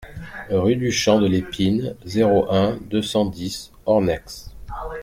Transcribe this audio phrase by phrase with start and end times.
[0.49, 4.49] Rue du Champ de l'Épine, zéro un, deux cent dix Ornex